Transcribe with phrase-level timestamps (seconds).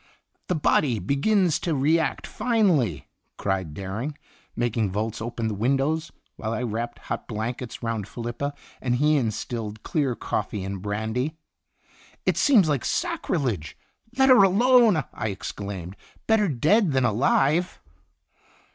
[0.47, 3.07] "The body begins to react finely,"
[3.37, 4.17] cried Dering,
[4.55, 9.83] making Volz open the windows, while I wrapped hot blankets round Felipa, and he instilled
[9.83, 11.37] clear coffee and brandy.
[12.25, 13.77] "It seems like sacrilege!
[14.17, 15.95] Let her alone!" I exclaimed."
[16.25, 17.79] Better dead than alive